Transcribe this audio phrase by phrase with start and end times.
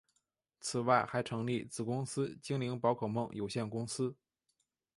[0.59, 4.15] 此外还成立子公司精灵宝可梦有限公司。